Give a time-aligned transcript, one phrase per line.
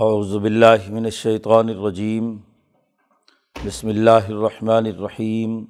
[0.00, 2.36] اعوذ باللہ من الشیطان الرجیم،
[3.64, 5.64] بسم اللہ الرحمن الرحیم۔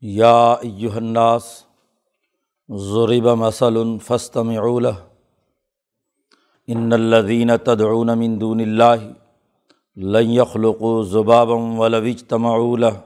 [0.00, 1.64] یا ایہا الناس،
[2.68, 4.92] ضرب مثل فاستمعوا له۔
[6.66, 9.08] ان الذین تدعون من دون اللہ
[9.96, 12.96] لن يخلقوا ذبابا ولو اجتمعوا له،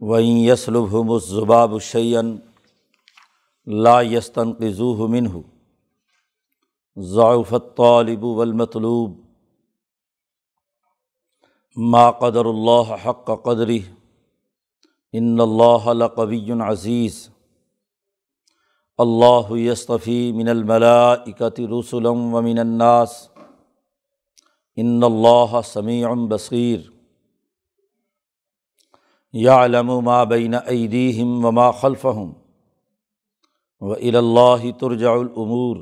[0.00, 2.22] وإن يسلبهم الذباب شيئا
[3.66, 5.55] لا يستنقذوه منه۔
[6.96, 9.14] ضعف الطالب والمطلوب.
[11.76, 13.80] ما قدر اللہ حق قدری
[15.14, 17.18] ان اللہ لقوی عزیز
[18.98, 23.10] اللہ یصطفی من الملائکۃ رسلا ومن الناس.
[24.76, 26.78] ان اللہ سمیع بصیر
[29.34, 32.32] یعلم ما بین ایدیہم وما خلفہم
[33.82, 35.76] وإلی اللہ ترجع الامور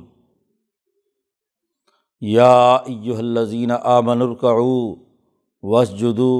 [2.24, 4.94] یا ایہا الذین آمنوا ارکعوا
[5.62, 6.34] وسجدو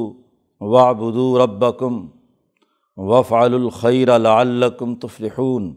[0.61, 2.07] وعبدو ربکم
[2.99, 5.73] وفعلوا الخیر لعلکم تفلحون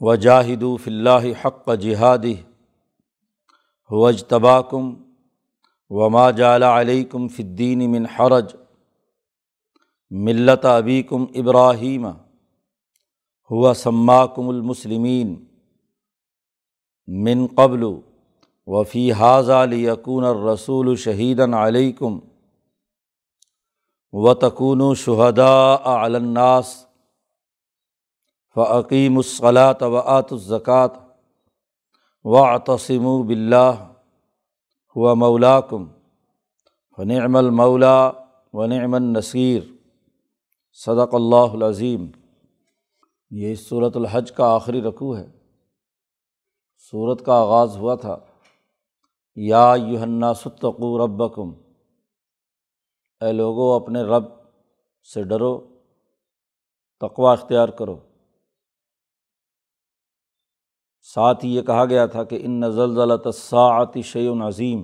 [0.00, 2.32] وجاہدوا فی اللہ حق جہادہ
[3.90, 4.92] هو اجتباکم
[5.90, 8.54] وما جعل علیکم فی الدین من حرج
[10.10, 12.06] ملت ابیکم ابراہیم
[13.50, 15.34] ہوا سماکم المسلمین
[17.08, 17.84] من قبل،
[18.66, 22.18] وفی حاضہ لیکون الرسول شہیدن علیکم
[24.12, 26.86] و تکون و شہدا الناس
[28.54, 30.94] فعقیم الصلاۃ و آت الزکوٰۃ
[32.24, 33.72] و عتصم بلّہ
[34.96, 35.86] ہوا مولاکم،
[36.98, 38.10] فنعم المولا
[38.52, 39.62] و نعم النصیر.
[40.72, 42.06] صدق اللہ العظیم.
[43.30, 45.26] یہ صورت الحج کا آخری رقوع ہے۔
[46.90, 48.18] صورت کا آغاز ہوا تھا۔
[49.36, 51.72] یا یوہنا ستقو ربکم۔
[53.20, 54.24] اے لوگو، اپنے رب
[55.14, 55.80] سے ڈرو
[57.00, 58.00] تقوا اختیار کرو۔
[61.00, 64.82] ساتھ ہی یہ کہا گیا تھا کہ ان نزل تصاعتی شعیع عظیم۔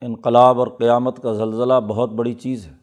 [0.00, 2.76] انقلاب اور قیامت کا زلزلہ بہت بڑی چیز ہے۔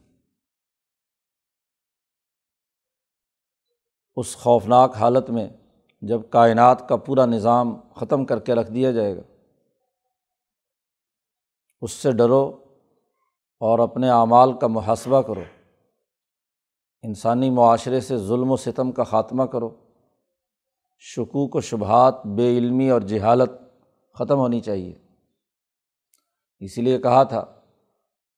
[4.16, 5.50] اس خوفناک حالت میں
[6.02, 9.22] جب کائنات کا پورا نظام ختم کر کے رکھ دیا جائے گا،
[11.82, 12.64] اس سے ڈرو
[13.60, 15.44] اور اپنے اعمال کا محاسبہ کرو۔
[17.02, 19.76] انسانی معاشرے سے ظلم و ستم کا خاتمہ کرو۔
[21.00, 23.50] شکوک و شبہات، بے علمی اور جہالت
[24.14, 25.00] ختم ہونی چاہیے۔
[26.60, 27.46] اسی لیے کہا تھا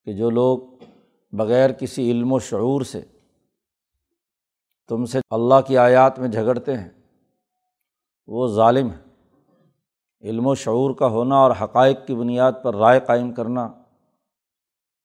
[0.04, 0.60] کہ جو لوگ
[1.32, 3.02] بغیر کسی علم و شعور سے
[4.88, 6.99] تم سے اللہ کی آیات میں جھگڑتے ہیں
[8.32, 9.00] وہ ظالم ہے۔
[10.22, 13.74] علم و شعور کا ہونا اور حقائق کی بنیاد پر رائے قائم کرنا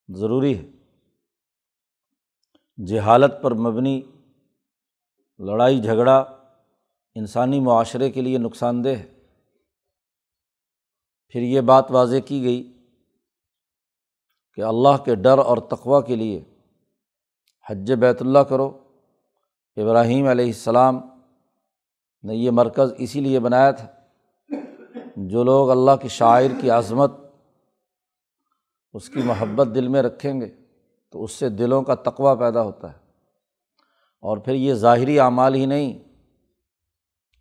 [0.09, 0.71] ضروری ہے۔
[2.85, 4.03] جہالت پر مبنی
[5.39, 6.19] لڑائی، جھگڑا
[7.15, 9.15] انسانی معاشرے کے لیے نقصان دہ ہے۔
[11.29, 12.87] پھر یہ بات واضح کی گئی
[14.55, 16.45] کہ اللہ کے ڈر اور تقوا کے لیے
[17.71, 18.79] حج بیت اللہ کرو۔
[19.77, 21.14] ابراہیم علیہ السلام
[22.25, 23.87] نے یہ مرکز اسی لیے بنایا تھا
[25.17, 27.13] جو لوگ اللہ کی شاعر کی عظمت،
[28.93, 30.55] اس کی محبت دل میں رکھیں گے
[31.11, 32.99] تو اس سے دلوں کا تقوا پیدا ہوتا ہے۔
[34.21, 35.99] اور پھر یہ ظاہری اعمال ہی نہیں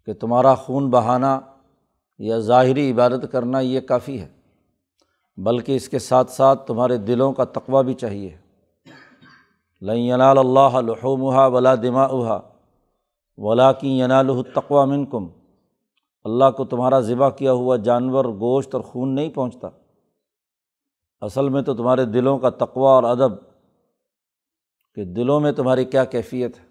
[0.06, 1.40] کہ تمہارا خون بہانا
[2.20, 4.28] یا ظاہری عبادت کرنا یہ کافی ہے،
[5.38, 8.38] بلکہ اس کے ساتھ ساتھ تمہارے دلوں کا تقوا بھی چاہیے۔
[9.82, 12.08] لینال اللہ لحومہ ولا دما
[13.38, 15.28] ولا کی ینال التقوا من کم
[16.24, 19.68] اللہ کو تمہارا ذبح کیا ہوا جانور، گوشت اور خون نہیں پہنچتا۔
[21.22, 23.32] اصل میں تو تمہارے دلوں کا تقوا اور ادب
[24.96, 26.66] کہ دلوں میں تمہاری کیا کیفیت ہے۔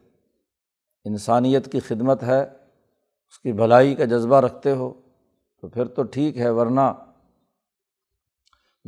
[1.04, 2.42] انسانیت کی خدمت ہے،
[3.28, 4.92] اس کی بھلائی کا جذبہ رکھتے ہو،
[5.60, 6.92] تو پھر تو ٹھیک ہے، ورنہ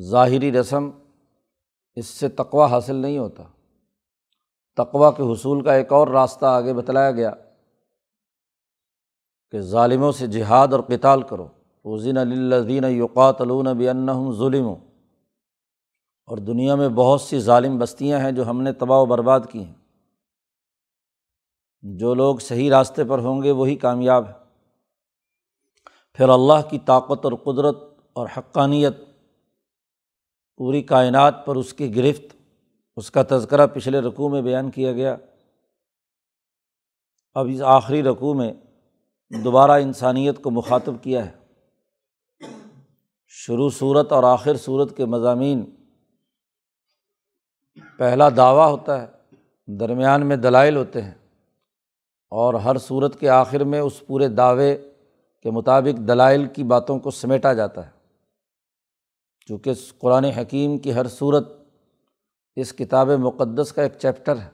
[0.00, 0.90] ظاہری رسم
[1.94, 3.42] اس سے تقوا حاصل نہیں ہوتا۔
[4.76, 7.30] تقوا کے حصول کا ایک اور راستہ آگے بتلایا گیا۔
[9.50, 11.48] کہ ظالموں سے جہاد اور کتال کرو۔
[11.84, 14.68] وزین الدین یوقات بن ظلم
[16.26, 19.64] اور دنیا میں بہت سی ظالم بستیاں ہیں جو ہم نے تباہ و برباد کی
[19.64, 19.74] ہیں۔
[21.82, 24.32] جو لوگ صحیح راستے پر ہوں گے وہی کامیاب ہے
[26.12, 27.76] پھر اللہ کی طاقت اور قدرت
[28.12, 28.96] اور حقانیت
[30.56, 32.36] پوری کائنات پر اس کی گرفت،
[32.96, 35.16] اس کا تذکرہ پچھلے رقوع میں بیان کیا گیا۔
[37.34, 38.52] اب اس آخری رقوع میں
[39.30, 41.32] دوبارہ انسانیت کو مخاطب کیا ہے۔
[43.28, 45.64] شروع صورت اور آخر صورت کے مضامین۔
[47.98, 49.06] پہلا دعویٰ ہوتا ہے،
[49.66, 51.14] درمیان میں دلائل ہوتے ہیں۔
[52.30, 54.76] اور ہر صورت کے آخر میں اس پورے دعوے
[55.42, 57.90] کے مطابق دلائل کی باتوں کو سمیٹا جاتا ہے۔
[59.48, 61.48] چونکہ قرآن حکیم کی ہر صورت
[62.56, 64.50] اس کتاب مقدس کا ایک چیپٹر ہے۔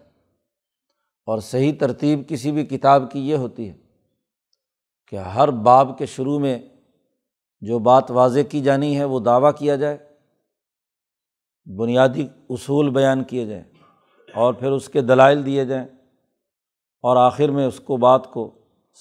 [1.26, 3.89] اور صحیح ترتیب کسی بھی کتاب کی یہ ہوتی ہے۔
[5.10, 6.58] کہ ہر باب کے شروع میں
[7.60, 9.98] جو بات واضح کی جانی ہے وہ دعویٰ کیا جائے،
[11.66, 13.64] بنیادی اصول بیان کیے جائیں
[14.34, 15.86] اور پھر اس کے دلائل دیے جائیں
[17.04, 18.50] اور آخر میں اس کو بات کو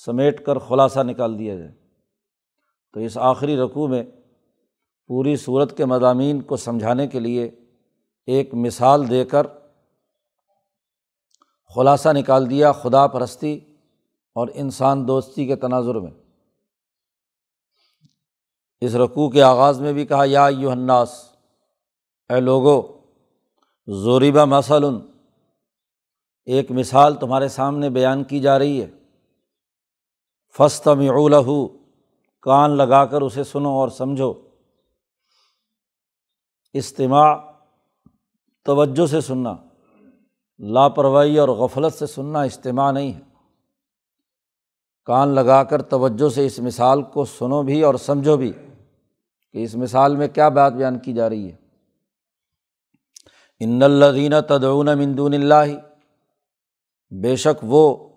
[0.05, 1.71] سمیٹ کر خلاصہ نکال دیا جائے۔
[2.93, 4.03] تو اس آخری رقوع میں
[5.07, 7.49] پوری صورت کے مضامین کو سمجھانے کے لیے
[8.27, 9.47] ایک مثال دے کر
[11.75, 13.59] خلاصہ نکال دیا، خدا پرستی
[14.39, 16.11] اور انسان دوستی کے تناظر میں۔
[18.81, 21.29] اس رقوع کے آغاز میں بھی کہا، یا یو الناس،
[22.29, 23.01] اے لوگو
[23.87, 24.99] زوریبہ مثلاً
[26.45, 28.91] ایک مثال تمہارے سامنے بیان کی جا رہی ہے۔
[30.57, 30.87] فسط
[31.29, 31.67] لہو
[32.41, 34.33] کان لگا کر اسے سنو اور سمجھو۔
[36.73, 37.37] اجتماع
[38.63, 39.55] توجہ سے سننا۔
[40.59, 43.28] لاپرواہی اور غفلت سے سننا اجتماع نہیں ہے۔
[45.05, 48.51] کان لگا کر توجہ سے اس مثال کو سنو بھی اور سمجھو بھی
[49.51, 51.55] کہ اس مثال میں کیا بات بیان کی جا رہی ہے۔
[53.59, 55.65] ان الدین تدعون مندون اللہ،
[57.11, 58.09] بے شک وہ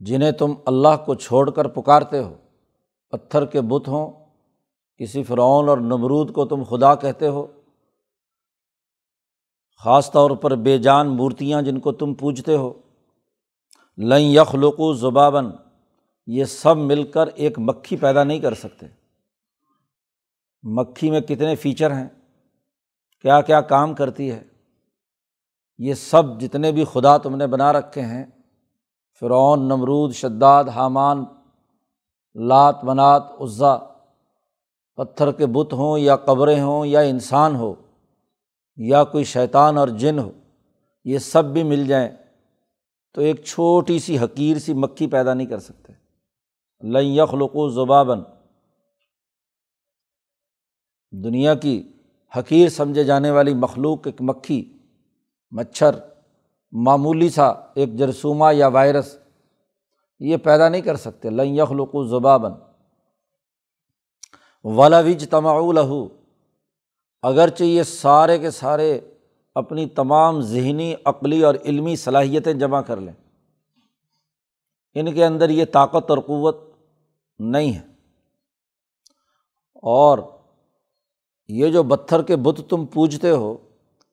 [0.00, 2.34] جنہیں تم اللہ کو چھوڑ کر پکارتے ہو،
[3.10, 4.12] پتھر کے بت ہوں،
[4.96, 7.46] کسی فرعون اور نمرود کو تم خدا کہتے ہو،
[9.84, 12.72] خاص طور پر بے جان مورتیاں جن کو تم پوجتے ہو۔
[13.98, 15.50] لن یخلقو زبابن
[16.26, 18.86] یہ سب مل کر ایک مکھی پیدا نہیں کر سکتے۔
[20.62, 22.08] مکھی میں کتنے فیچر ہیں،
[23.20, 24.42] کیا کیا کام کرتی ہے۔
[25.78, 28.26] یہ سب جتنے بھی خدا تم نے بنا رکھے ہیں،
[29.20, 31.24] فرعون، نمرود، شداد، حامان،
[32.34, 33.78] لات، منات، عزا،
[34.96, 37.74] پتھر کے بت ہوں یا قبریں ہوں یا انسان ہو
[38.76, 40.30] یا کوئی شیطان اور جن ہو،
[41.04, 42.27] یہ سب بھی مل جائیں۔
[43.12, 45.92] تو ایک چھوٹی سی حقیر سی مکھی پیدا نہیں کر سکتے۔
[46.80, 48.18] لن یخلقو زبابن
[51.12, 51.92] دنیا کی
[52.38, 54.78] حقیر سمجھے جانے والی مخلوق ایک مکھی،
[55.50, 55.94] مچھر،
[56.72, 59.18] معمولی سا ایک جرسومہ یا وائرس،
[60.20, 62.52] یہ پیدا نہیں کر سکتے۔ لن یخلق و زبابن
[64.64, 66.08] ولا وج تماع لہو
[67.22, 69.00] اگرچہ یہ سارے کے سارے
[69.58, 73.12] اپنی تمام ذہنی، عقلی اور علمی صلاحیتیں جمع کر لیں۔
[74.94, 76.56] ان کے اندر یہ طاقت اور قوت
[77.38, 77.80] نہیں ہے۔
[79.74, 80.18] اور
[81.48, 83.56] یہ جو پتھر کے بت تم پوجتے ہو،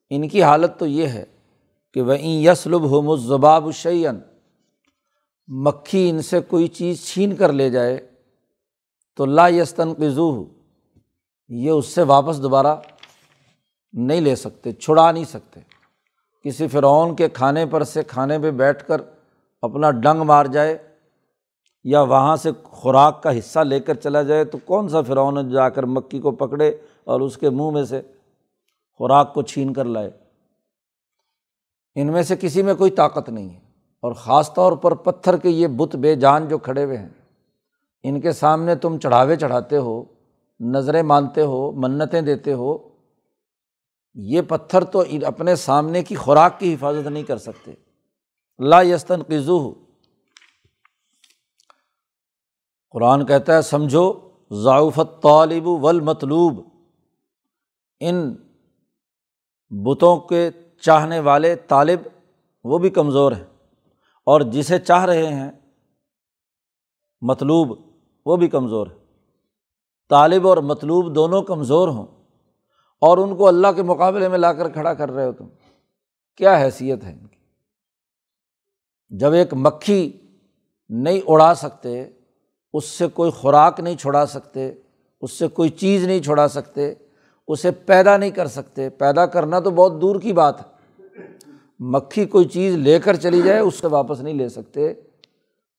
[0.10, 1.26] ان کی حالت تو یہ ہے
[1.94, 4.20] کہ وہ یسلب ہو مضباب شعین
[5.48, 8.12] مکھی ان سے کوئی چیز چھین کر لے جائے
[9.16, 10.46] تو لا یستن قزو
[11.48, 12.76] یہ اس سے واپس دوبارہ
[13.94, 15.60] نہیں لے سکتے، چھڑا نہیں سکتے۔
[16.44, 19.02] کسی فرعون کے کھانے پر سے کھانے پہ بیٹھ کر
[19.62, 20.78] اپنا ڈنگ مار جائے
[21.84, 25.70] یا وہاں سے خوراک کا حصہ لے کر چلا جائے، تو کون سا فرعون جا
[25.70, 28.02] کر مکھی کو پکڑے اور اس کے منہ میں سے
[28.98, 30.12] خوراک کو چھین کر لائے؟
[31.96, 33.60] ان میں سے کسی میں کوئی طاقت نہیں ہے۔
[34.02, 37.10] اور خاص طور پر پتھر کے یہ بت بے جان جو کھڑے ہوئے ہیں،
[38.04, 40.04] ان کے سامنے تم چڑھاوے چڑھاتے ہو،
[40.60, 42.95] نظریں مانتے ہو، منتیں دیتے ہو
[44.16, 47.74] یہ پتھر تو اپنے سامنے کی خوراک کی حفاظت نہیں کر سکتے۔
[48.60, 49.74] لا یستن قزو
[52.90, 54.14] قرآن کہتا ہے، سمجھو
[54.52, 56.70] ضعفت طالب ول مطلوب
[58.00, 58.36] ان
[59.70, 60.50] بتوں کے
[60.82, 62.00] چاہنے والے طالب
[62.64, 63.44] وہ بھی کمزور ہیں۔
[64.24, 65.52] اور جسے چاہ رہے ہیں
[67.22, 67.80] مطلوب
[68.26, 68.96] وہ بھی کمزور ہے
[70.10, 72.15] طالب اور مطلوب دونوں کمزور ہوں۔
[73.06, 75.48] اور ان کو اللہ کے مقابلے میں لا کر کھڑا کر رہے ہو تم۔
[76.38, 77.40] کیا حیثیت ہے ان کی؟
[79.10, 80.18] جب ایک مکھی
[80.90, 82.10] نہیں اڑا سکتے،
[82.74, 84.72] اس سے کوئی خوراک نہیں چھوڑا سکتے،
[85.22, 86.94] اس سے کوئی چیز نہیں چھوڑا سکتے،
[87.48, 90.76] اسے پیدا نہیں کر سکتے۔ پیدا کرنا تو بہت دور کی بات ہے۔
[91.80, 94.94] مکھی کوئی چیز لے کر چلی جائے، اس سے واپس نہیں لے سکتے۔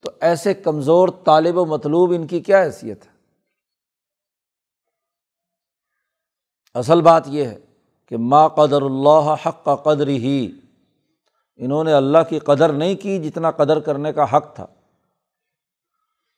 [0.00, 3.15] تو ایسے کمزور طالب و مطلوب ان کی کیا حیثیت ہے؟
[6.76, 7.58] اصل بات یہ ہے
[8.08, 10.52] کہ ما قدر اللہ حق کا قدر ہی
[11.56, 14.66] انہوں نے اللہ کی قدر نہیں کی جتنا قدر کرنے کا حق تھا۔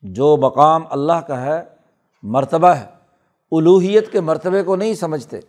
[0.03, 1.65] جو مقام اللہ کا ہے،
[2.23, 2.87] مرتبہ ہے۔
[3.51, 5.41] الوحیت کے مرتبے کو نہیں سمجھتے۔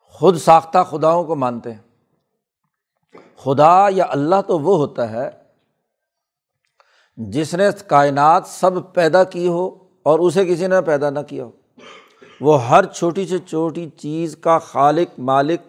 [0.00, 1.80] خود ساختہ خداؤں کو مانتے ہیں۔
[3.36, 5.30] خدا یا اللہ تو وہ ہوتا ہے
[7.16, 9.66] جس نے کائنات سب پیدا کی ہو
[10.02, 11.50] اور اسے کسی نے پیدا نہ کیا ہو۔
[12.40, 15.60] وہ ہر چھوٹی سے چھوٹی چیز کا خالق، مالک،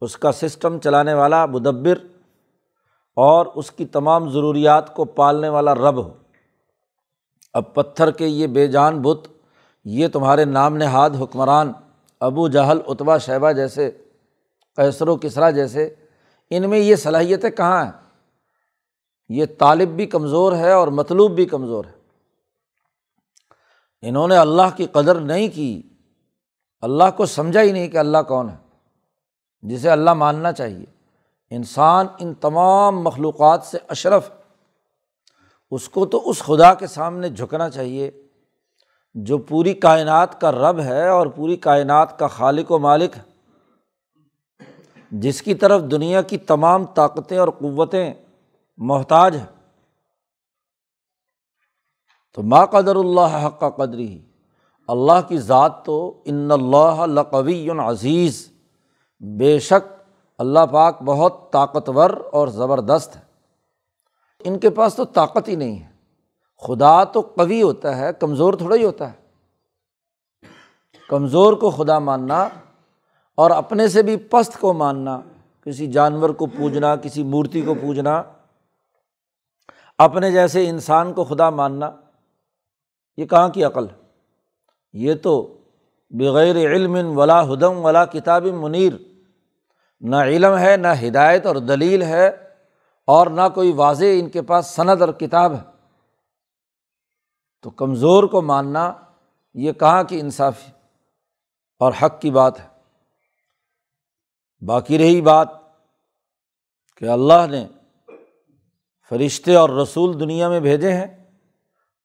[0.00, 1.98] اس کا سسٹم چلانے والا، مدبر،
[3.16, 6.12] اور اس کی تمام ضروریات کو پالنے والا رب ہو۔
[7.52, 9.28] اب پتھر کے یہ بے جان بت،
[9.84, 11.72] یہ تمہارے نام نہاد حکمران
[12.20, 13.90] ابو جہل اتبا شیبہ جیسے
[14.76, 15.94] کیسر و کسرا جیسے،
[16.50, 17.92] ان میں یہ صلاحیتیں کہاں ہیں؟
[19.28, 21.93] یہ طالب بھی کمزور ہے اور مطلوب بھی کمزور ہے۔
[24.04, 25.82] انہوں نے اللہ کی قدر نہیں کی،
[26.80, 28.56] اللہ کو سمجھا ہی نہیں کہ اللہ کون ہے،
[29.62, 30.86] جسے اللہ ماننا چاہیے۔
[31.50, 34.30] انسان ان تمام مخلوقات سے اشرف،
[35.70, 38.10] اس کو تو اس خدا کے سامنے جھکنا چاہیے،
[39.14, 43.22] جو پوری کائنات کا رب ہے اور پوری کائنات کا خالق و مالک ہے۔
[45.10, 48.14] جس کی طرف دنیا کی تمام طاقتیں اور قوتیں
[48.76, 49.63] محتاج ہیں۔
[52.34, 54.22] تو ما قدر اللہ حق کا قدری ہی۔
[54.88, 58.52] اللہ کی ذات تو ان اللہ لقوی عزیز۔
[59.20, 60.02] بے شک
[60.38, 63.20] اللہ پاک بہت طاقتور اور زبردست ہے۔
[64.44, 65.86] ان کے پاس تو طاقت ہی نہیں ہے۔
[66.58, 69.16] خدا تو قوی ہوتا ہے، کمزور تھوڑا ہی ہوتا ہے۔
[71.08, 72.48] کمزور کو خدا ماننا
[73.34, 75.20] اور اپنے سے بھی پست کو ماننا،
[75.64, 78.22] کسی جانور کو پوجنا، کسی مورتی کو پوجنا،
[79.98, 81.90] اپنے جیسے انسان کو خدا ماننا۔
[83.16, 83.94] یہ کہاں کی عقل ہے؟
[84.92, 85.58] یہ تو
[86.10, 88.92] بغیر علم ولا ہدم ولا کتاب منیر،
[90.00, 92.28] نہ علم ہے، نہ ہدایت اور دلیل ہے،
[93.06, 95.62] اور نہ کوئی واضح ان کے پاس صنعت اور کتاب ہے۔
[97.62, 98.92] تو کمزور کو ماننا
[99.54, 100.70] یہ کہاں کی انصافی
[101.78, 102.66] اور حق کی بات ہے؟
[104.66, 105.48] باقی رہی بات
[106.96, 107.66] کہ اللہ نے
[109.08, 111.23] فرشتے اور رسول دنیا میں بھیجے ہیں۔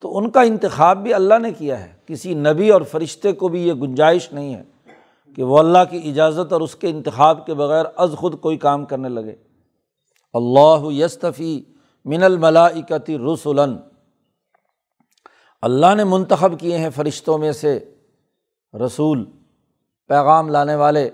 [0.01, 3.67] تو ان کا انتخاب بھی اللہ نے کیا ہے۔ کسی نبی اور فرشتے کو بھی
[3.67, 4.63] یہ گنجائش نہیں ہے
[5.35, 8.85] کہ وہ اللہ کی اجازت اور اس کے انتخاب کے بغیر از خود کوئی کام
[8.85, 9.35] کرنے لگے۔
[10.33, 11.63] اللہ یستفی
[12.05, 13.75] من الملاکتی رسولن
[15.61, 17.79] اللہ نے منتخب کیے ہیں فرشتوں میں سے
[18.85, 19.25] رسول،
[20.07, 21.09] پیغام لانے والے۔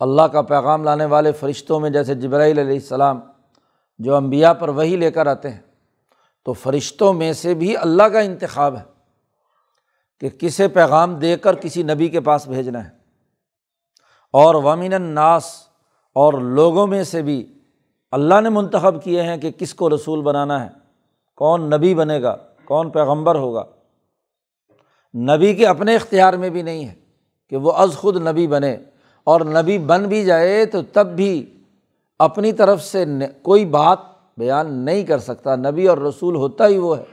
[0.00, 3.20] اللہ کا پیغام لانے والے فرشتوں میں، جیسے جبرائیل علیہ السلام
[3.98, 5.60] جو امبیا پر وہی لے کر آتے ہیں۔
[6.44, 8.82] تو فرشتوں میں سے بھی اللہ کا انتخاب ہے
[10.20, 12.90] کہ کسے پیغام دے کر کسی نبی کے پاس بھیجنا ہے۔
[14.32, 15.44] اور وامن الناس
[16.14, 17.58] اور لوگوں میں سے بھی
[18.10, 20.70] اللہ نے منتخب کیے ہیں کہ کس کو رسول بنانا ہے،
[21.36, 23.64] کون نبی بنے گا، کون پیغمبر ہوگا۔
[25.14, 26.94] نبی کے اپنے اختیار میں بھی نہیں ہے
[27.48, 28.76] کہ وہ از خود نبی بنے۔
[29.24, 31.60] اور نبی بن بھی جائے تو تب بھی
[32.18, 33.04] اپنی طرف سے
[33.42, 33.98] کوئی بات
[34.36, 37.04] بیان نہیں کر سکتا۔ نبی اور رسول ہوتا ہی وہ ہے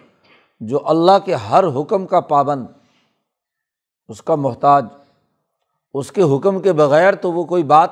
[0.59, 2.67] جو اللہ کے ہر حکم کا پابند،
[4.07, 4.85] اس کا محتاج،
[5.93, 7.89] اس کے حکم کے بغیر تو وہ کوئی بات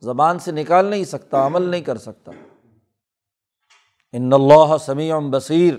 [0.00, 2.32] زبان سے نکال نہیں سکتا، عمل نہیں کر سکتا۔
[4.12, 5.74] ان اللہ سمیع بصیر،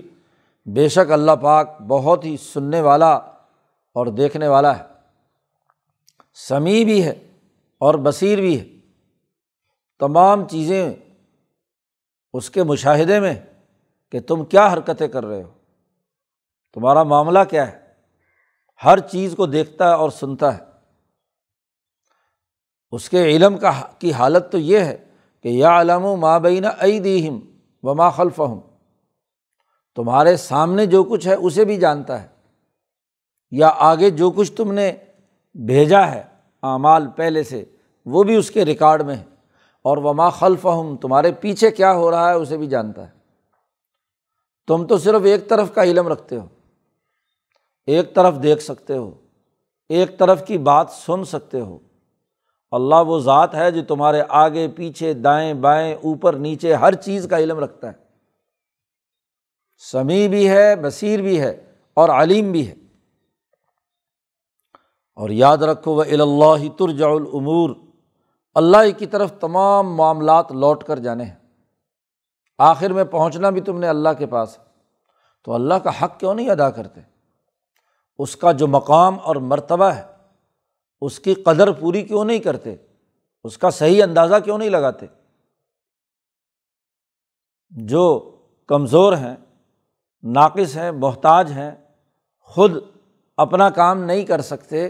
[0.66, 3.12] بے شک اللہ پاک بہت ہی سننے والا
[3.94, 4.82] اور دیکھنے والا ہے۔
[6.34, 7.28] سمیع بھی ہے
[7.78, 8.76] اور بصیر بھی ہے۔
[9.98, 10.94] تمام چیزیں
[12.36, 13.34] اس کے مشاہدے میں
[14.12, 15.50] کہ تم کیا حرکتیں کر رہے ہو؟
[16.74, 17.86] تمہارا معاملہ کیا ہے؟
[18.84, 20.64] ہر چیز کو دیکھتا ہے اور سنتا ہے۔
[22.90, 25.04] اس کے علم کا کی حالت تو یہ ہے
[25.42, 27.40] کہ یا علم و مابینہ ائی دیم
[27.82, 28.60] و ما خلف ہوں
[29.96, 32.28] تمہارے سامنے جو کچھ ہے اسے بھی جانتا ہے۔
[33.50, 34.92] یا آگے جو کچھ تم نے
[35.54, 36.22] بھیجا ہے
[36.62, 37.64] اعمال پہلے سے
[38.04, 39.35] وہ بھی اس کے ریکارڈ میں ہے۔
[39.86, 43.12] اور وما خلف ہم تمہارے پیچھے کیا ہو رہا ہے اسے بھی جانتا ہے۔
[44.66, 46.46] تم تو صرف ایک طرف کا علم رکھتے ہو۔
[47.86, 49.14] ایک طرف دیکھ سکتے ہو۔
[49.88, 51.78] ایک طرف کی بات سن سکتے ہو۔
[52.70, 57.38] اللہ وہ ذات ہے جو تمہارے آگے، پیچھے، دائیں بائیں، اوپر، نیچے، ہر چیز کا
[57.38, 57.92] علم رکھتا ہے۔
[59.92, 62.74] سمیع بھی ہے، بصیر بھی ہے اور علیم بھی ہے۔
[65.14, 67.70] اور یاد رکھو وہ اللہ ترجع العمور
[68.56, 71.34] اللہ کی طرف تمام معاملات لوٹ کر جانے ہیں۔
[72.58, 74.58] آخر میں پہنچنا بھی تم نے اللہ کے پاس۔
[75.44, 77.00] تو اللہ کا حق کیوں نہیں ادا کرتے؟
[78.18, 80.02] اس کا جو مقام اور مرتبہ ہے،
[81.00, 82.76] اس کی قدر پوری کیوں نہیں کرتے؟
[83.44, 85.06] اس کا صحیح اندازہ کیوں نہیں لگاتے؟
[87.70, 88.36] جو
[88.66, 89.36] کمزور ہیں،
[90.22, 91.70] ناقص ہیں، محتاج ہیں،
[92.40, 92.70] خود
[93.36, 94.86] اپنا کام نہیں کر سکتے،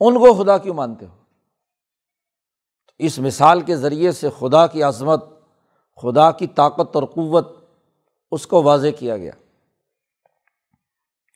[0.00, 1.23] ان کو خدا کیوں مانتے ہو؟
[2.98, 5.24] اس مثال کے ذریعے سے خدا کی عظمت،
[6.02, 7.48] خدا کی طاقت اور قوت
[8.30, 9.32] اس کو واضح کیا گیا۔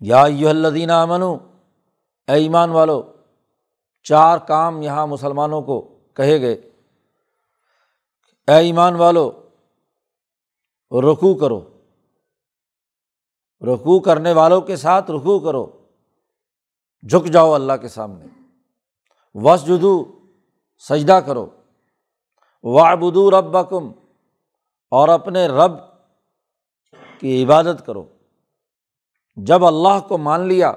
[0.00, 1.22] یا یو الدین اے
[2.26, 3.12] ایمان والو،
[4.02, 6.52] چار کام یہاں مسلمانوں کو کہے گئے۔
[8.48, 9.30] اے ایمان والو
[10.90, 11.60] رکو کرو۔
[13.60, 15.86] رکو کرنے والوں کے ساتھ رکو کرو۔
[17.08, 18.26] جھک جاؤ اللہ کے سامنے۔
[19.34, 20.17] وس جدو
[20.78, 21.47] سجدہ کرو۔
[22.62, 23.92] وابدو رب بکم
[24.90, 25.73] اور اپنے رب
[27.20, 28.04] کی عبادت کرو۔
[29.37, 30.73] جب اللہ کو مان لیا،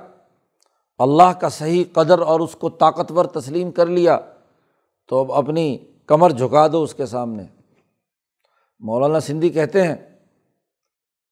[0.97, 4.19] اللہ کا صحیح قدر اور اس کو طاقتور تسلیم کر لیا،
[5.07, 5.77] تو اب اپنی
[6.07, 7.43] کمر جھکا دو اس کے سامنے۔
[8.79, 10.19] مولانا سندھی کہتے ہیں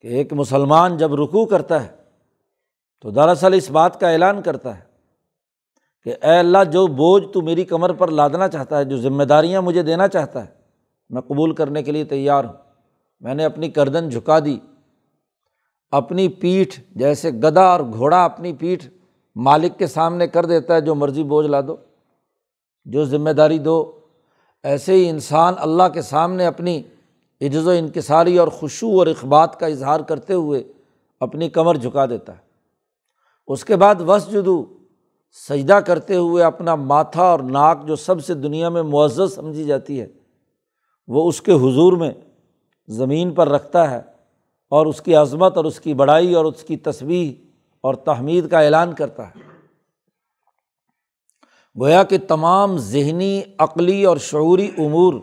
[0.00, 1.96] کہ ایک مسلمان جب رکو کرتا ہے،
[3.00, 4.89] تو دراصل اس بات کا اعلان کرتا ہے
[6.04, 9.62] کہ اے اللہ جو بوجھ تو میری کمر پر لادنا چاہتا ہے، جو ذمہ داریاں
[9.62, 10.50] مجھے دینا چاہتا ہے،
[11.10, 12.52] میں قبول کرنے کے لیے تیار ہوں۔
[13.20, 14.58] میں نے اپنی کردن جھکا دی،
[15.90, 18.86] اپنی پیٹھ جیسے گدا اور گھوڑا اپنی پیٹھ
[19.36, 21.76] مالک کے سامنے کر دیتا ہے، جو مرضی بوجھ لا دو،
[22.84, 24.00] جو ذمہ داری دو۔
[24.62, 26.82] ایسے ہی انسان اللہ کے سامنے اپنی
[27.40, 30.62] عجز و انکساری اور خوشو اور اقبات کا اظہار کرتے ہوئے
[31.20, 32.42] اپنی کمر جھکا دیتا ہے۔
[33.46, 34.64] اس کے بعد وس جدو
[35.32, 40.00] سجدہ کرتے ہوئے اپنا ماتھا اور ناک جو سب سے دنیا میں معزز سمجھی جاتی
[40.00, 40.06] ہے،
[41.08, 42.10] وہ اس کے حضور میں
[42.88, 44.00] زمین پر رکھتا ہے
[44.68, 48.60] اور اس کی عظمت اور اس کی بڑائی اور اس کی تصویر اور تحمید کا
[48.60, 49.40] اعلان کرتا ہے۔
[51.80, 55.14] گویا کہ تمام ذہنی، عقلی اور شعوری امور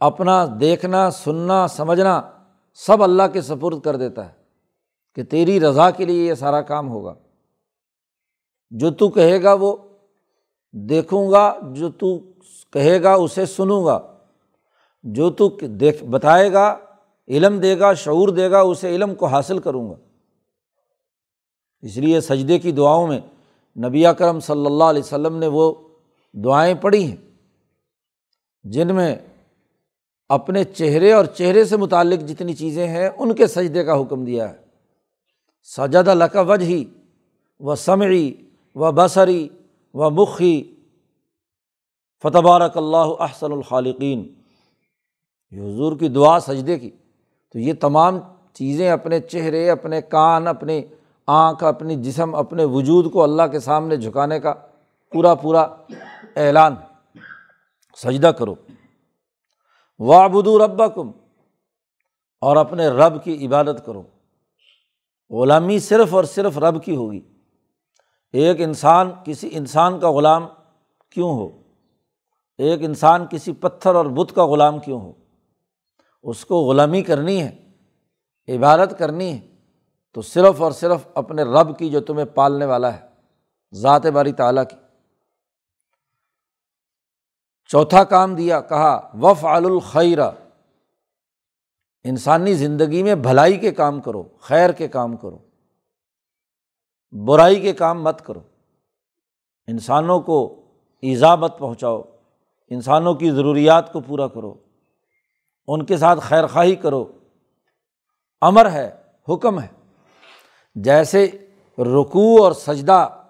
[0.00, 2.22] اپنا دیکھنا، سننا، سمجھنا
[2.74, 4.32] سب اللہ کے سپرد کر دیتا ہے
[5.14, 7.14] کہ تیری رضا کے لیے یہ سارا کام ہوگا۔
[8.70, 9.76] جو تو کہے گا وہ
[10.72, 12.18] دیکھوں گا، جو تو
[12.72, 14.18] کہے گا اسے سنوں گا۔
[15.02, 16.78] جو تو دیکھ، بتائے گا،
[17.28, 19.94] علم دے گا، شعور دے گا، اسے علم کو حاصل کروں گا۔
[21.82, 23.20] اس لیے سجدے کی دعاؤں میں
[23.76, 25.74] نبی کرم صلی اللہ علیہ وسلم نے وہ
[26.32, 27.16] دعائیں پڑھی ہیں،
[28.64, 29.16] جن میں
[30.28, 34.50] اپنے چہرے اور چہرے سے متعلق جتنی چیزیں ہیں، ان کے سجدے کا حکم دیا
[34.50, 34.56] ہے۔
[35.62, 36.84] سجد کا وجہ ہی
[37.60, 38.32] و سمعی
[38.74, 39.48] و بصری
[39.94, 40.74] و مخی
[42.22, 44.34] فتبارک اللہ احسن الخالقین۔
[45.50, 46.90] یہ حضور کی دعا سجدے کی۔
[47.52, 48.18] تو یہ تمام
[48.52, 50.82] چیزیں اپنے چہرے، اپنے کان، اپنی
[51.26, 54.54] آنکھ، اپنی جسم، اپنے وجود کو اللہ کے سامنے جھکانے کا
[55.12, 55.60] پورا پورا
[56.36, 56.74] اعلان۔
[57.96, 58.54] سجدہ کرو۔
[59.98, 61.10] وابدو رب کم
[62.40, 64.02] اور اپنے رب کی عبادت کرو۔
[65.30, 67.20] غلامی صرف اور صرف رب کی ہوگی۔
[68.32, 70.46] ایک انسان، کسی انسان کا غلام
[71.10, 71.48] کیوں ہو؟
[72.58, 75.12] ایک انسان کسی پتھر اور بت کا غلام کیوں ہو؟
[76.22, 77.70] اس کو غلامی کرنی ہے،
[78.48, 79.56] عبادت کرنی ہے،
[80.12, 83.06] تو صرف اور صرف اپنے رب کی جو تمہیں پالنے والا ہے،
[83.72, 84.76] ذات باری تعالیٰ کی۔
[87.66, 90.30] چوتھا کام دیا، کہا وف الخیرہ
[92.04, 95.49] انسانی زندگی میں بھلائی کے کام کرو، خیر کے کام کرو۔
[97.12, 98.40] برائی کے کام مت کرو۔
[99.66, 100.64] انسانوں کو
[101.02, 102.02] ایزا مت پہنچاؤ۔
[102.70, 104.54] انسانوں کی ضروریات کو پورا کرو۔
[105.66, 107.12] ان کے ساتھ خیر خواہی کرو۔
[108.40, 109.68] امر ہے، حکم ہے۔
[110.74, 111.26] جیسے
[111.78, 113.22] رکوع اور سجدہ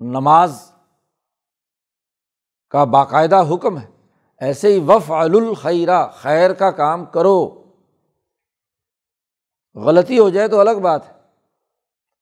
[0.00, 0.72] نماز
[2.70, 3.90] کا باقاعدہ حکم ہے،
[4.38, 7.64] ایسے ہی وف الخیرہ خیر کا کام کرو۔
[9.74, 11.13] غلطی ہو جائے تو الگ بات ہے۔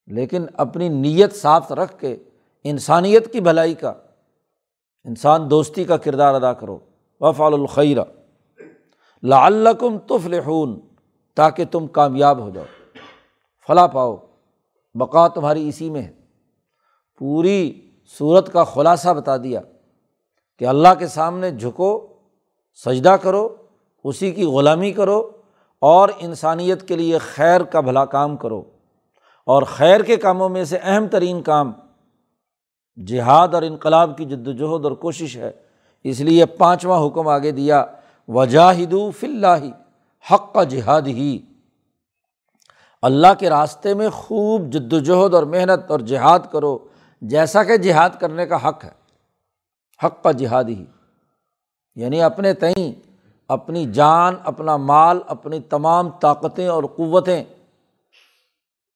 [0.07, 2.17] لیکن اپنی نیت صاف رکھ کے
[2.65, 3.93] انسانیت کی بھلائی کا،
[5.05, 6.79] انسان دوستی کا کردار ادا کرو۔
[7.21, 8.05] وفال الخیرہ
[9.23, 10.81] لعلکم تفلحون،
[11.35, 12.65] تاکہ تم کامیاب ہو جاؤ۔
[13.67, 14.17] فلاں پاؤ،
[14.95, 16.13] بقا تمہاری اسی میں ہے۔
[17.19, 19.61] پوری صورت کا خلاصہ بتا دیا
[20.59, 22.07] کہ اللہ کے سامنے جھکو،
[22.85, 23.57] سجدہ کرو،
[24.05, 25.31] اسی کی غلامی کرو
[25.79, 28.63] اور انسانیت کے لیے خیر کا بھلا کام کرو۔
[29.47, 31.73] اور خیر کے کاموں میں سے اہم ترین کام
[33.07, 35.51] جہاد اور انقلاب کی جد وجہد اور کوشش ہے۔
[36.05, 37.85] اس لیے پانچواں حکم آگے دیا
[38.29, 39.65] وجاہد فلّہ
[40.33, 41.39] حق کا جہاد ہی
[43.03, 46.79] اللہ کے راستے میں خوب جد وجہد اور محنت اور جہاد کرو،
[47.21, 48.91] جیسا کہ جہاد کرنے کا حق ہے۔
[50.05, 50.85] حق کا جہاد ہی
[51.95, 52.93] یعنی اپنے تئیں،
[53.49, 57.45] اپنی جان، اپنا مال، اپنی تمام طاقتیں اور قوتیں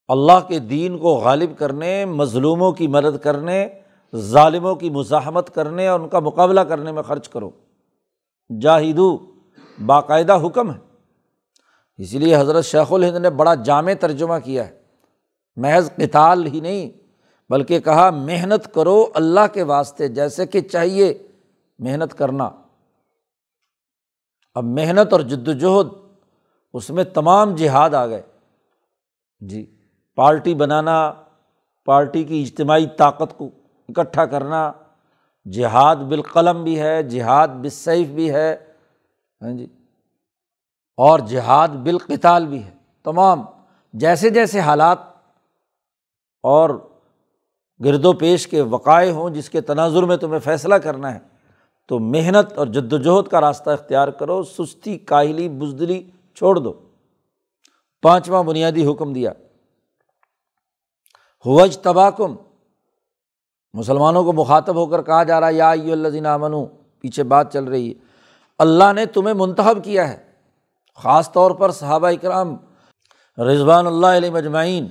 [0.07, 3.67] اللہ کے دین کو غالب کرنے، مظلوموں کی مدد کرنے،
[4.15, 7.51] ظالموں کی مزاحمت کرنے اور ان کا مقابلہ کرنے میں خرچ کرو۔
[8.61, 9.17] جاہدو
[9.85, 10.79] باقاعدہ حکم ہے۔
[11.97, 14.81] اسی لیے حضرت شیخ الہند نے بڑا جامع ترجمہ کیا ہے۔
[15.55, 16.91] محض قتال ہی نہیں،
[17.49, 21.27] بلکہ کہا، محنت کرو اللہ کے واسطے، جیسے کہ چاہیے
[21.79, 22.49] محنت کرنا۔
[24.55, 25.87] اب محنت اور جد وجہد
[26.73, 28.21] اس میں تمام جہاد آ گئے۔
[29.39, 29.76] جی۔
[30.17, 31.13] پارٹی بنانا،
[31.85, 33.49] پارٹی کی اجتماعی طاقت کو
[33.89, 34.71] اکٹھا کرنا،
[35.51, 38.57] جہاد بالقلم بھی ہے، جہاد بالسیف بھی ہے
[39.41, 39.67] ہاں جی
[40.97, 42.71] اور جہاد بالقتال بھی ہے،
[43.03, 43.45] تمام
[43.93, 44.97] جیسے جیسے حالات
[46.43, 46.69] اور
[47.83, 51.19] گرد و پیش کے وقائع ہوں، جس کے تناظر میں تمہیں فیصلہ کرنا ہے،
[51.87, 56.03] تو محنت اور جد وجہد کا راستہ اختیار کرو، سستی، کاہلی، بزدلی
[56.35, 56.73] چھوڑ دو۔
[58.01, 59.31] پانچواں بنیادی حکم دیا۔
[61.47, 62.35] ہوج تباکم
[63.73, 66.53] مسلمانوں کو مخاطب ہو کر کہا جا رہا ہے، یا الزین امن
[66.99, 67.93] پیچھے بات چل رہی ہے۔
[68.59, 70.17] اللہ نے تمہیں منتخب کیا ہے،
[70.97, 72.55] خاص طور پر صحابہ اکرام،
[73.37, 74.87] رضوان اللہ علیہ مجمعین۔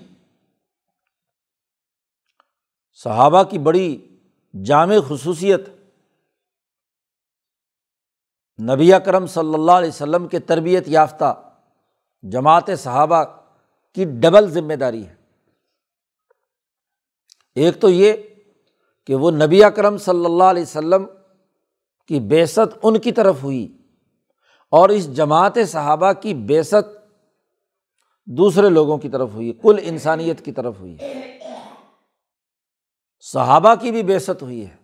[3.05, 3.89] صحابہ کی بڑی
[4.55, 5.69] جامع خصوصیت،
[8.59, 11.35] نبی کرم صلی اللہ علیہ وسلم کے تربیت یافتہ
[12.23, 13.23] جماعت صحابہ
[13.97, 15.16] کی ڈبل ذمہ داری ہے۔
[17.57, 18.13] ایک تو یہ
[19.07, 21.07] کہ وہ نبی اکرم صلی اللہ علیہ وسلم
[22.07, 23.79] کی بیست ان کی طرف ہوئی
[24.71, 26.75] اور اس جماعت صحابہ کی بیست
[28.27, 30.97] دوسرے لوگوں کی طرف ہوئی، کل انسانیت کی طرف ہوئی۔
[33.21, 34.77] صحابہ کی بھی بیست ہوئی ہے۔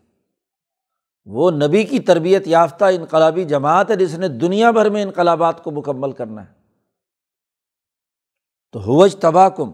[1.24, 5.70] وہ نبی کی تربیت یافتہ انقلابی جماعت ہے جس نے دنیا بھر میں انقلابات کو
[5.70, 6.52] مکمل کرنا ہے۔
[8.72, 9.72] تو حوج تباہ کم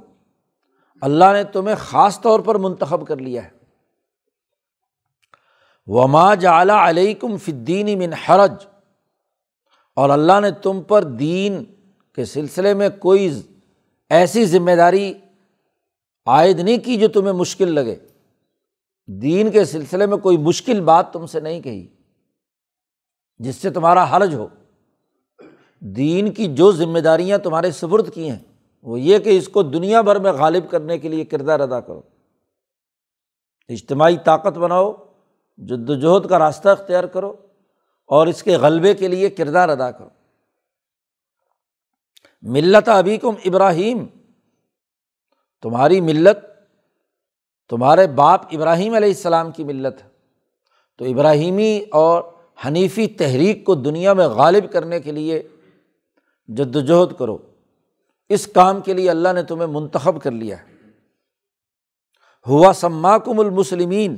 [1.01, 3.51] اللہ نے تمہیں خاص طور پر منتخب کر لیا ہے۔
[5.87, 8.53] وما جعلی علیہ کم فدین من حرج۔
[9.95, 11.65] اور اللہ نے تم پر دین
[12.15, 13.43] کے سلسلے میں کوئی
[14.11, 15.15] ایسی ذمہ داری
[16.27, 17.97] عائد نہیں کی جو تمہیں مشکل لگے۔
[19.07, 21.89] دین کے سلسلے میں کوئی مشکل بات تم سے نہیں کہی،
[23.39, 24.49] جس سے تمہارا حرج ہو۔
[25.81, 28.39] دین کی جو ذمہ داریاں تمہارے سبرد کی ہیں
[28.83, 32.03] وہ یہ کہ اس کو دنیا بھر میں غالب کرنے کے لیے کردار ادا کرو۔
[33.69, 34.93] اجتماعی طاقت بناؤ،
[35.57, 37.33] جد وجہد کا راستہ اختیار کرو
[38.07, 40.09] اور اس کے غلبے کے لیے کردار ادا کرو۔
[42.43, 44.07] ملت ابھی کم ابراہیم،
[45.63, 46.39] تمہاری ملت،
[47.69, 50.09] تمہارے باپ ابراہیم علیہ السلام کی ملت ہے۔
[50.99, 52.23] تو ابراہیمی اور
[52.67, 55.49] حنیفی تحریک کو دنیا میں غالب کرنے کے لیے
[56.49, 57.39] جد وجہد کرو۔
[58.29, 60.65] اس کام کے لیے اللہ نے تمہیں منتخب کر لیا ہے۔
[62.47, 64.17] ہوا سماکم المسلمین،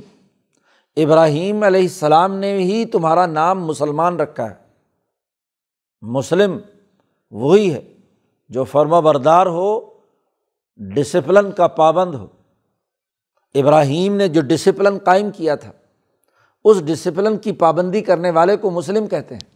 [0.95, 4.55] ابراہیم علیہ السلام نے ہی تمہارا نام مسلمان رکھا ہے۔
[6.01, 6.57] مسلم
[7.31, 7.93] وہی ہے
[8.49, 9.99] جو فرما بردار ہو
[10.75, 12.27] ڈسپلن کا پابند ہو۔
[13.55, 15.71] ابراہیم نے جو ڈسپلن قائم کیا تھا،
[16.63, 19.55] اس ڈسپلن کی پابندی کرنے والے کو مسلم کہتے ہیں۔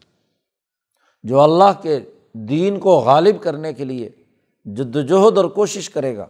[1.23, 1.99] جو اللہ کے
[2.33, 4.09] دین کو غالب کرنے کے لیے
[4.65, 6.25] جد وجہد اور کوشش کرے گا۔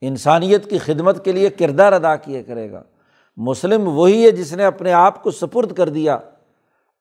[0.00, 2.82] انسانیت کی خدمت کے لیے کردار ادا کیے کرے گا۔
[3.36, 6.18] مسلم وہی ہے جس نے اپنے آپ کو سپرد کر دیا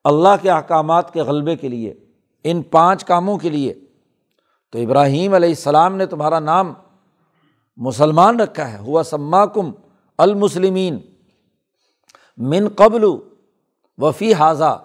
[0.03, 1.93] اللہ کے احکامات کے غلبے کے لیے،
[2.43, 3.73] ان پانچ کاموں کے لیے۔
[4.71, 6.73] تو ابراہیم علیہ السلام نے تمہارا نام
[7.77, 9.71] مسلمان رکھا ہے۔ ہوا سما کم
[10.17, 10.97] المسلمین۔
[12.37, 13.03] من قبل
[13.97, 14.83] وفی حاضہ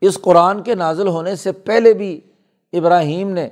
[0.00, 2.20] اس قرآن کے نازل ہونے سے پہلے بھی
[2.72, 3.48] ابراہیم نے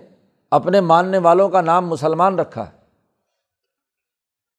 [0.56, 2.76] اپنے ماننے والوں کا نام مسلمان رکھا ہے۔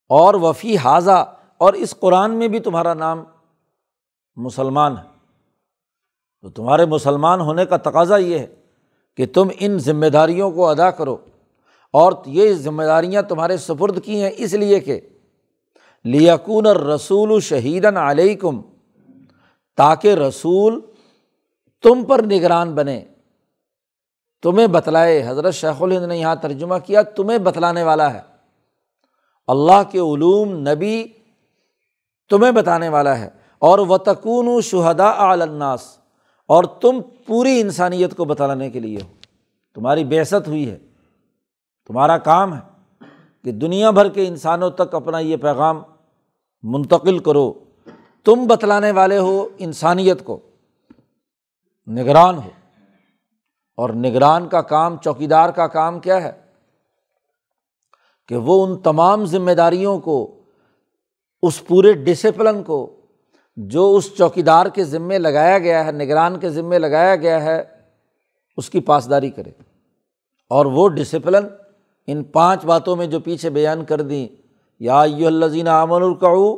[0.08, 3.24] اور وفی حاضہ، اور اس قرآن میں بھی تمہارا نام
[4.36, 5.08] مسلمان ہے۔
[6.42, 8.46] تو تمہارے مسلمان ہونے کا تقاضا یہ ہے
[9.16, 11.16] کہ تم ان ذمہ داریوں کو ادا کرو۔
[11.92, 15.00] اور یہ ذمہ داریاں تمہارے سپرد کی ہیں اس لیے کہ
[16.04, 18.60] لیکون رسول شہیدن علیہ کم
[19.76, 20.80] تاکہ رسول
[21.82, 23.04] تم پر نگران بنے۔
[24.42, 28.20] تمہیں بتلائے، حضرت شیخ الہند نے یہاں ترجمہ کیا، تمہیں بتلانے والا ہے۔
[29.46, 31.04] اللہ کے علوم نبی
[32.28, 35.98] تمہیں بتانے والا ہے۔ اور و تکون شہدا الناس،
[36.46, 39.06] اور تم پوری انسانیت کو بتلانے کے لیے ہو۔
[39.74, 40.78] تمہاری بیست ہوئی ہے،
[41.86, 42.60] تمہارا کام ہے
[43.44, 45.82] کہ دنیا بھر کے انسانوں تک اپنا یہ پیغام
[46.62, 47.52] منتقل کرو۔
[48.24, 50.40] تم بتلانے والے ہو، انسانیت کو
[51.88, 52.50] نگران ہو۔
[53.78, 56.32] اور نگران کا کام، چوکیدار کا کام کیا ہے؟
[58.28, 60.34] کہ وہ ان تمام ذمہ داریوں کو،
[61.42, 62.96] اس پورے ڈسپلن کو،
[63.56, 67.64] جو اس چوکیدار کے ذمے لگایا گیا ہے، نگران کے ذمے لگایا گیا ہے،
[68.56, 69.50] اس کی پاسداری کرے۔
[70.50, 71.46] اور وہ ڈسپلن
[72.06, 74.28] ان پانچ باتوں میں جو پیچھے بیان کر دیں،
[74.80, 76.56] یا الزین امن القعو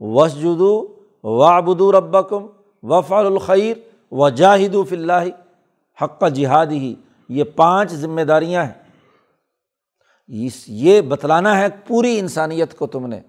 [0.00, 0.86] وس جدو
[1.24, 2.46] و ابدو ربکم
[2.82, 3.76] و الخیر
[4.10, 5.41] و جاہد فلّہ
[6.04, 6.94] حق جہاد ہی،
[7.28, 8.82] یہ پانچ ذمہ داریاں ہیں۔
[10.66, 13.20] یہ بتلانا ہے پوری انسانیت کو تم نے۔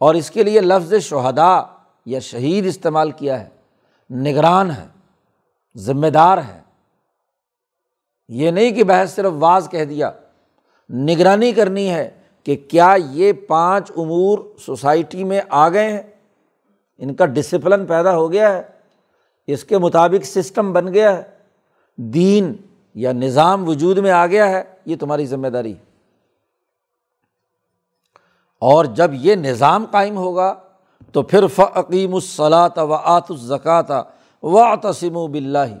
[0.00, 1.62] اور اس کے لیے لفظ شہدا
[2.06, 3.48] یا شہید استعمال کیا ہے۔
[4.14, 4.86] نگران ہے
[5.76, 6.60] ذمہ دار ہے
[8.28, 10.10] یہ نہیں کہ بحث صرف واز کہہ دیا۔
[10.90, 12.10] نگرانی کرنی ہے
[12.44, 16.02] کہ کیا یہ پانچ امور سوسائٹی میں آ گئے ہیں۔
[16.98, 18.62] ان کا ڈسپلن پیدا ہو گیا ہے۔
[19.46, 21.31] اس کے مطابق سسٹم بن گیا ہے۔
[21.96, 22.56] دین
[22.94, 25.92] یا نظام وجود میں آ گیا ہے، یہ تمہاری ذمہ داری۔ ہے
[28.60, 30.54] اور جب یہ نظام قائم ہوگا
[31.12, 33.90] تو پھر فعقیم الصلاۃ و آت الزکات
[34.42, 35.74] و تسم و بلّہ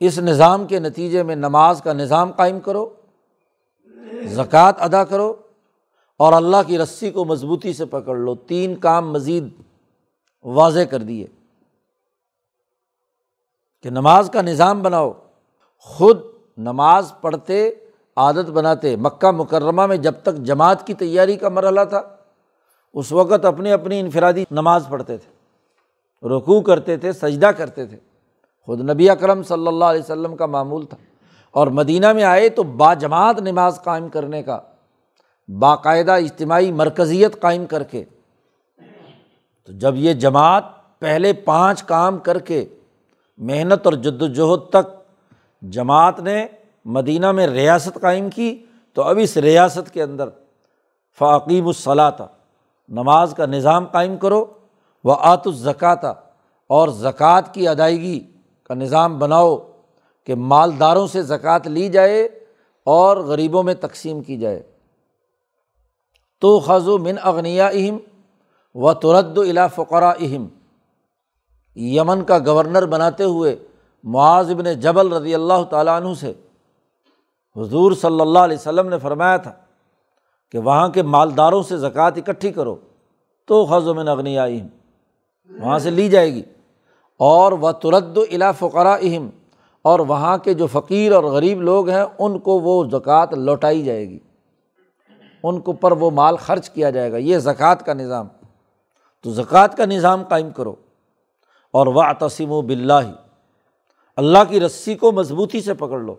[0.00, 2.94] اس نظام کے نتیجے میں نماز کا نظام قائم کرو،
[4.24, 5.34] زکوٰۃ ادا کرو
[6.16, 9.48] اور اللہ کی رسی کو مضبوطی سے پکڑ لو۔ تین کام مزید
[10.44, 11.26] واضح کر دیے۔
[13.82, 15.12] کہ نماز کا نظام بناؤ۔
[15.78, 16.20] خود
[16.56, 17.70] نماز پڑھتے،
[18.16, 22.02] عادت بناتے۔ مکہ مکرمہ میں جب تک جماعت کی تیاری کا مرحلہ تھا،
[22.94, 25.38] اس وقت اپنی اپنی انفرادی نماز پڑھتے تھے۔
[26.28, 27.96] رکوع کرتے تھے، سجدہ کرتے تھے۔
[28.66, 30.96] خود نبی اکرم صلی اللہ علیہ وسلم کا معمول تھا۔
[31.50, 34.58] اور مدینہ میں آئے تو با جماعت نماز قائم کرنے کا،
[35.48, 38.04] باقاعدہ اجتماعی مرکزیت قائم کر کے۔
[39.66, 40.64] تو جب یہ جماعت
[40.98, 42.66] پہلے پانچ کام کر کے
[43.38, 44.96] محنت اور جد وجہد تک
[45.62, 46.46] جماعت نے
[46.84, 50.28] مدینہ میں ریاست قائم کی، تو اب اس ریاست کے اندر
[51.18, 52.26] فعقیم الصلاح تھا
[52.88, 54.44] نماز کا نظام قائم کرو
[55.04, 56.14] وہ آت الزکاتہ
[56.66, 58.20] اور زکوٰۃ کی ادائیگی
[58.62, 59.56] کا نظام بناؤ
[60.26, 62.24] کہ مالداروں سے زکوٰۃ لی جائے
[62.86, 64.62] اور غریبوں میں تقسیم کی جائے۔
[66.40, 67.98] تو خز و من اغنیا اہم
[68.74, 70.46] و ترد الا فقرا اہم
[71.76, 73.56] یمن کا گورنر بناتے ہوئے
[74.04, 76.32] معاذ ابن جبل رضی اللہ تعالیٰ عنہ سے
[77.56, 79.52] حضور صلی اللہ علیہ وسلم نے فرمایا تھا
[80.50, 82.76] کہ وہاں کے مالداروں سے زکوٰۃ اکٹھی کرو
[83.46, 84.66] تو خز و من اغنیا اہم
[85.62, 86.42] وہاں سے لی جائے گی۔
[87.16, 89.28] اور وہ ترد الا فقرا اہم
[89.82, 94.08] اور وہاں کے جو فقیر اور غریب لوگ ہیں، ان کو وہ زکوٰۃ لوٹائی جائے
[94.08, 94.18] گی۔
[95.42, 98.28] ان کو پر وہ مال خرچ کیا جائے گا۔ یہ زکوٰۃ کا نظام۔
[99.22, 100.74] تو زکوٰۃ کا نظام قائم کرو۔
[101.72, 103.12] اور وہ تسیم و بلّہ ہی
[104.16, 106.14] اللہ کی رسی کو مضبوطی سے پکڑ لو۔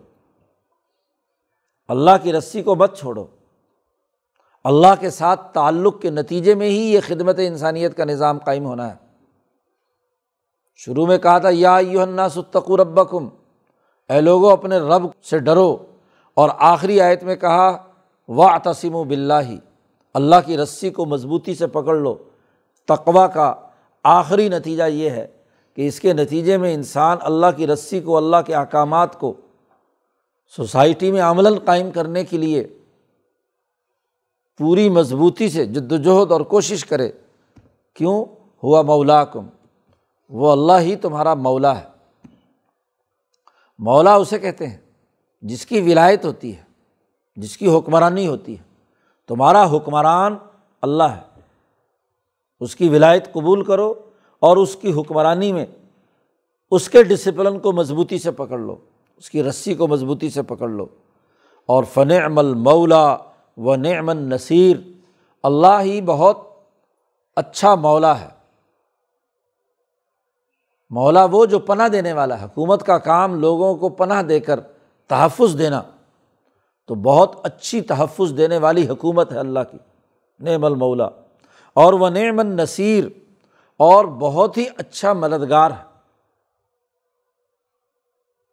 [1.88, 3.24] اللہ کی رسی کو مت چھوڑو۔
[4.64, 8.90] اللہ کے ساتھ تعلق کے نتیجے میں ہی یہ خدمت انسانیت کا نظام قائم ہونا
[8.90, 8.94] ہے۔
[10.76, 12.00] شروع میں کہا تھا، یا یو
[12.34, 13.28] ستقو ربکم۔
[14.08, 15.76] اے لوگوں اپنے رب سے ڈرو۔
[16.34, 17.86] اور آخری آیت میں کہا
[18.28, 19.54] وا تسیم و بلّہ
[20.14, 22.16] اللہ کی رسی کو مضبوطی سے پکڑ لو۔
[22.88, 23.54] تقوا کا
[24.04, 25.26] آخری نتیجہ یہ ہے۔
[25.74, 29.34] کہ اس کے نتیجے میں انسان اللہ کی رسی کو، اللہ کے احکامات کو
[30.56, 32.68] سوسائٹی میں عملاً قائم کرنے کے لیے
[34.58, 37.12] پوری مضبوطی سے جد وجہد اور کوشش کرے،
[37.94, 38.24] کیوں؟
[38.62, 39.46] ہوا مولا کم
[40.28, 41.86] وہ اللہ ہی تمہارا مولا ہے۔
[43.78, 44.78] مولا اسے کہتے ہیں
[45.42, 46.62] جس کی ولایت ہوتی ہے،
[47.36, 48.62] جس کی حکمرانی ہوتی ہے۔
[49.26, 50.36] تمہارا حکمران
[50.82, 51.40] اللہ ہے،
[52.60, 53.94] اس کی ولایت قبول کرو۔
[54.40, 55.66] اور اس کی حکمرانی میں
[56.70, 58.76] اس کے ڈسپلن کو مضبوطی سے پکڑ لو،
[59.16, 60.86] اس کی رسی کو مضبوطی سے پکڑ لو۔
[61.66, 63.16] اور فن عمل مولا
[63.56, 64.76] و نعم نصیر
[65.42, 66.38] اللہ ہی بہت
[67.36, 68.28] اچھا مولا ہے۔
[70.90, 74.60] مولا وہ جو پناہ دینے والا، حکومت کا کام، لوگوں کو پناہ دے کر
[75.08, 75.82] تحفظ دینا۔
[76.86, 79.78] تو بہت اچھی تحفظ دینے والی حکومت ہے اللہ کی،
[80.40, 81.08] نعم المولا۔
[81.74, 83.04] اور وہ نعم النصیر
[83.80, 85.84] اور بہت ہی اچھا مددگار ہے۔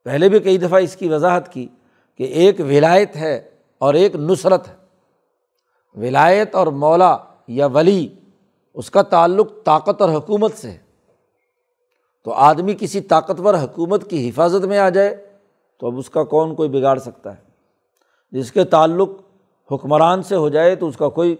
[0.03, 1.67] پہلے بھی کئی دفعہ اس کی وضاحت کی
[2.15, 4.75] کہ ایک ولایت ہے اور ایک نصرت ہے۔
[5.95, 8.07] ولایت اور مولا یا ولی
[8.73, 10.77] اس کا تعلق طاقت اور حکومت سے ہے۔
[12.23, 15.29] تو آدمی کسی طاقتور حکومت کی حفاظت میں آ جائے
[15.79, 17.43] تو اب اس کا کون کوئی بگاڑ سکتا ہے؟
[18.31, 19.09] جس کے تعلق
[19.71, 21.35] حکمران سے ہو جائے تو اس کا کوئی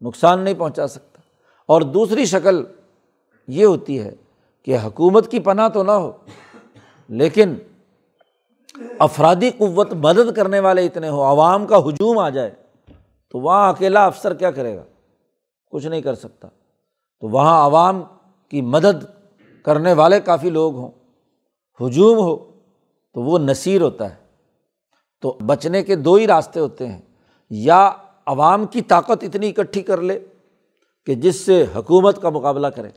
[0.00, 1.11] نقصان نہیں پہنچا سکتا۔
[1.72, 2.64] اور دوسری شکل
[3.48, 4.14] یہ ہوتی ہے
[4.62, 6.12] کہ حکومت کی پناہ تو نہ ہو،
[7.08, 7.54] لیکن
[8.98, 12.50] افرادی قوت مدد کرنے والے اتنے ہوں، عوام کا ہجوم آ جائے،
[13.30, 14.82] تو وہاں اکیلا افسر کیا کرے گا؟
[15.70, 16.48] کچھ نہیں کر سکتا۔
[17.20, 18.02] تو وہاں عوام
[18.48, 19.04] کی مدد
[19.62, 20.90] کرنے والے کافی لوگ ہوں۔
[21.80, 22.36] ہجوم ہو
[23.14, 24.14] تو وہ نصیر ہوتا ہے۔
[25.20, 27.02] تو بچنے کے دو ہی راستے ہوتے ہیں۔
[27.50, 27.92] یا
[28.26, 30.20] عوام کی طاقت اتنی اکٹھی کر لے
[31.06, 32.88] کہ جس سے حکومت کا مقابلہ کرے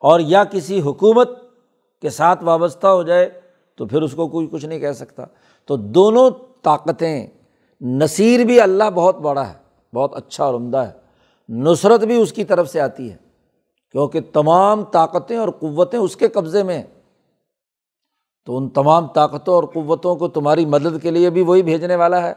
[0.00, 1.30] اور یا کسی حکومت
[2.02, 3.40] کے ساتھ وابستہ ہو جائے
[3.76, 5.24] تو پھر اس کو کوئی کچھ نہیں کہہ سکتا۔
[5.64, 6.30] تو دونوں
[6.62, 7.26] طاقتیں،
[7.80, 9.54] نصیر بھی اللہ بہت بڑا ہے،
[9.94, 10.92] بہت اچھا اور عمدہ ہے،
[11.48, 13.16] نصرت بھی اس کی طرف سے آتی ہے،
[13.92, 17.02] کیونکہ تمام طاقتیں اور قوتیں اس کے قبضے میں ہیں۔
[18.44, 22.28] تو ان تمام طاقتوں اور قوتوں کو تمہاری مدد کے لیے بھی وہی بھیجنے والا
[22.28, 22.32] ہے۔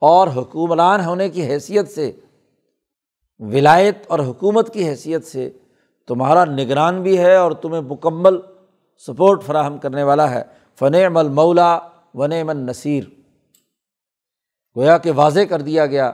[0.00, 2.12] اور حکمران ہونے کی حیثیت سے
[3.38, 5.50] ولایت اور حکومت کی حیثیت سے
[6.08, 8.40] تمہارا نگران بھی ہے اور تمہیں مکمل
[9.06, 10.42] سپورٹ فراہم کرنے والا ہے۔
[10.78, 11.78] فن عمل مولا
[12.14, 13.04] ون من نصیر
[14.76, 16.12] گویا کہ واضح کر دیا گیا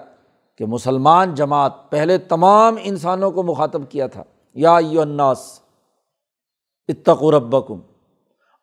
[0.58, 4.22] کہ مسلمان جماعت پہلے تمام انسانوں کو مخاطب کیا تھا۔
[4.54, 5.60] یا الناس
[6.88, 7.80] اتقو ربکم۔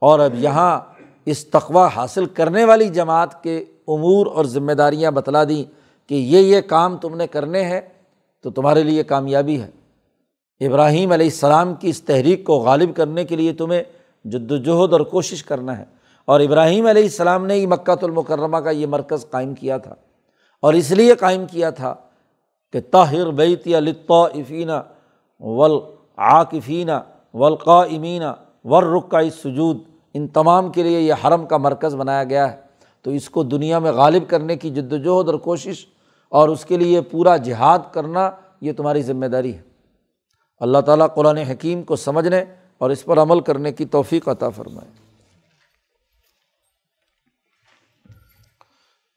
[0.01, 0.79] اور اب یہاں
[1.25, 5.63] اس تقوا حاصل کرنے والی جماعت کے امور اور ذمہ داریاں بتلا دیں
[6.09, 7.81] کہ یہ یہ کام تم نے کرنے ہیں۔
[8.45, 9.69] تو تمہارے لیے کامیابی ہے۔
[10.67, 13.84] ابراہیم علیہ السلام کی اس تحریک کو غالب کرنے کے لیے تمہیں
[14.25, 15.86] جد وجہد اور کوشش کرنا ہے۔
[16.25, 19.95] اور ابراہیم علیہ السلام نے ہی مکہ المکرمہ کا یہ مرکز قائم کیا تھا۔
[20.62, 21.95] اور اس لیے قائم کیا تھا
[22.73, 24.81] کہ طاہر بیت یا لطفینہ
[27.34, 29.77] ولقا امینہ وررقع سجود
[30.13, 32.58] ان تمام کے لیے یہ حرم کا مرکز بنایا گیا ہے۔
[33.01, 35.86] تو اس کو دنیا میں غالب کرنے کی جد وجہد اور کوشش
[36.29, 39.61] اور اس کے لیے پورا جہاد کرنا یہ تمہاری ذمہ داری ہے۔
[40.59, 42.43] اللہ تعالیٰ قرآن حکیم کو سمجھنے
[42.77, 44.89] اور اس پر عمل کرنے کی توفیق عطا فرمائے۔